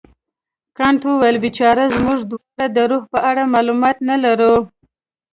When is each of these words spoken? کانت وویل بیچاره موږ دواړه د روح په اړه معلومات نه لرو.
کانت 0.77 1.01
وویل 1.05 1.37
بیچاره 1.45 1.83
موږ 2.05 2.19
دواړه 2.31 2.65
د 2.75 2.77
روح 2.91 3.03
په 3.13 3.19
اړه 3.29 3.51
معلومات 3.53 3.97
نه 4.09 4.15
لرو. 4.23 4.53